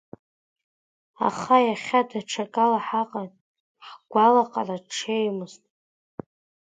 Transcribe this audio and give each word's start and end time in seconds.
Аха 1.27 1.57
иахьа 1.67 2.01
даҽакала 2.09 2.79
ҳаҟан, 2.87 3.29
ҳгәалаҟара 3.87 4.77
ҽеимызт. 4.93 5.63